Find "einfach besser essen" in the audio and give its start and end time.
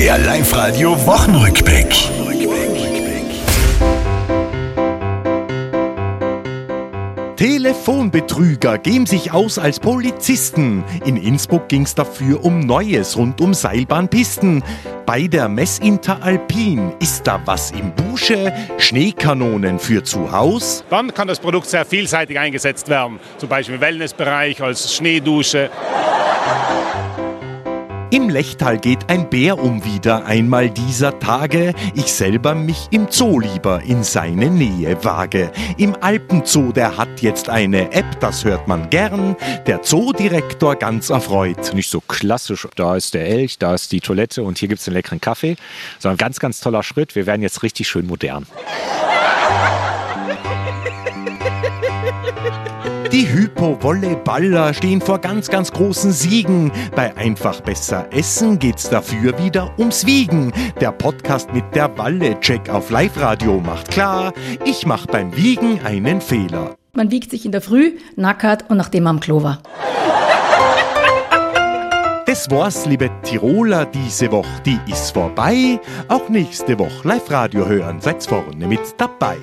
57.16-58.58